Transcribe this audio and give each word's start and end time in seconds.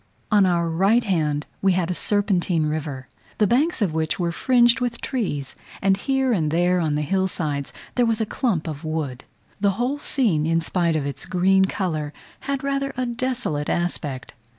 On 0.31 0.47
our 0.47 0.67
right 0.67 1.03
hand 1.03 1.45
we 1.61 1.73
had 1.73 1.91
a 1.91 1.93
serpentine 1.93 2.65
river, 2.65 3.07
the 3.37 3.45
banks 3.45 3.83
of 3.83 3.93
which 3.93 4.19
were 4.19 4.31
fringed 4.31 4.79
with 4.79 4.99
trees, 4.99 5.55
and 5.79 5.95
here 5.95 6.33
and 6.33 6.49
there 6.49 6.79
on 6.79 6.95
the 6.95 7.03
hill 7.03 7.27
sides 7.27 7.71
there 7.93 8.07
was 8.07 8.19
a 8.19 8.25
clump 8.25 8.67
of 8.67 8.83
wood. 8.83 9.25
The 9.59 9.73
whole 9.77 9.99
scene, 9.99 10.47
in 10.47 10.59
spite 10.59 10.95
of 10.95 11.05
its 11.05 11.27
green 11.27 11.65
colour, 11.65 12.13
had 12.49 12.63
rather 12.63 12.93
a 12.97 13.05
desolate 13.05 13.69
aspect. 13.69 14.33